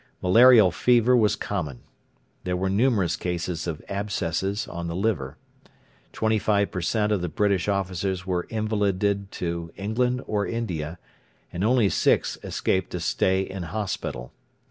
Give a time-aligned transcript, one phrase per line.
[0.19, 1.81] Malarial fever was common.
[2.43, 5.37] There were numerous cases of abscess on the liver.
[6.11, 10.97] Twenty five per cent of the British officers were invalided to England or India,
[11.53, 14.33] and only six escaped a stay in hospital.